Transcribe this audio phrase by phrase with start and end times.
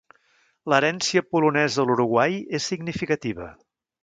[0.71, 3.51] L'herència polonesa a l'Uruguai és significativa.